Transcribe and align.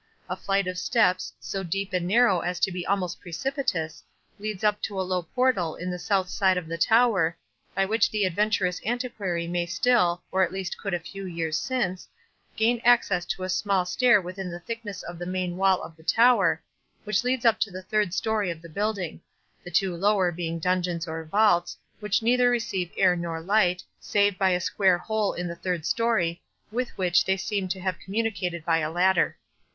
A 0.27 0.35
flight 0.35 0.65
of 0.65 0.79
steps, 0.79 1.31
so 1.39 1.61
deep 1.61 1.93
and 1.93 2.07
narrow 2.07 2.39
as 2.39 2.59
to 2.61 2.71
be 2.71 2.83
almost 2.87 3.21
precipitous, 3.21 4.03
leads 4.39 4.63
up 4.63 4.81
to 4.81 4.99
a 4.99 5.03
low 5.05 5.21
portal 5.21 5.75
in 5.75 5.91
the 5.91 5.99
south 5.99 6.27
side 6.27 6.57
of 6.57 6.67
the 6.67 6.75
tower, 6.79 7.37
by 7.75 7.85
which 7.85 8.09
the 8.09 8.23
adventurous 8.25 8.81
antiquary 8.83 9.47
may 9.47 9.67
still, 9.67 10.23
or 10.31 10.41
at 10.41 10.51
least 10.51 10.75
could 10.75 10.95
a 10.95 10.99
few 10.99 11.27
years 11.27 11.55
since, 11.55 12.07
gain 12.55 12.81
access 12.83 13.25
to 13.25 13.43
a 13.43 13.49
small 13.49 13.85
stair 13.85 14.19
within 14.19 14.49
the 14.49 14.59
thickness 14.59 15.03
of 15.03 15.19
the 15.19 15.25
main 15.27 15.55
wall 15.55 15.79
of 15.83 15.95
the 15.95 16.01
tower, 16.01 16.63
which 17.03 17.23
leads 17.23 17.45
up 17.45 17.59
to 17.59 17.69
the 17.69 17.83
third 17.83 18.11
story 18.11 18.49
of 18.49 18.63
the 18.63 18.69
building,—the 18.69 19.69
two 19.69 19.95
lower 19.95 20.31
being 20.31 20.57
dungeons 20.57 21.07
or 21.07 21.23
vaults, 21.25 21.77
which 21.99 22.23
neither 22.23 22.49
receive 22.49 22.89
air 22.97 23.15
nor 23.15 23.39
light, 23.39 23.83
save 23.99 24.35
by 24.35 24.49
a 24.49 24.59
square 24.59 24.97
hole 24.97 25.33
in 25.33 25.47
the 25.47 25.55
third 25.55 25.85
story, 25.85 26.41
with 26.71 26.89
which 26.97 27.23
they 27.23 27.37
seem 27.37 27.67
to 27.67 27.79
have 27.79 27.99
communicated 27.99 28.65
by 28.65 28.79
a 28.79 28.89
ladder. 28.89 29.37